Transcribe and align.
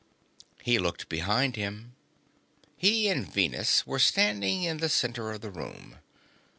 He 0.63 0.79
looked 0.79 1.09
behind 1.09 1.55
him. 1.55 1.95
He 2.75 3.07
and 3.07 3.31
Venus 3.31 3.85
were 3.85 3.99
standing 3.99 4.63
in 4.63 4.77
the 4.77 4.89
center 4.89 5.31
of 5.31 5.41
the 5.41 5.51
room. 5.51 5.99